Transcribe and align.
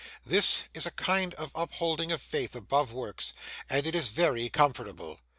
This 0.25 0.67
is 0.73 0.87
a 0.87 0.91
kind 0.97 1.35
of 1.35 1.51
upholding 1.53 2.11
of 2.11 2.23
faith 2.23 2.55
above 2.55 2.91
works, 2.91 3.35
and 3.69 3.85
is 3.85 4.09
very 4.09 4.49
comfortable. 4.49 5.19